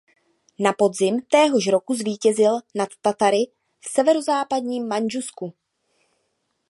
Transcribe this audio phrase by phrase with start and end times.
[0.59, 3.37] Na podzim téhož roku zvítězil nad Tatary
[3.79, 5.53] v severozápadním Mandžusku.